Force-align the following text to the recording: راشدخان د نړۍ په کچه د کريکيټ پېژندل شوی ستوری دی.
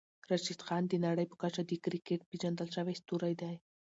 راشدخان 0.31 0.83
د 0.87 0.93
نړۍ 1.05 1.25
په 1.29 1.35
کچه 1.41 1.61
د 1.65 1.71
کريکيټ 1.83 2.21
پېژندل 2.29 2.67
شوی 2.75 2.95
ستوری 3.01 3.33
دی. 3.41 3.55